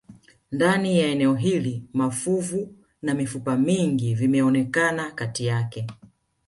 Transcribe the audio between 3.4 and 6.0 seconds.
mingi vimeonekana kati yake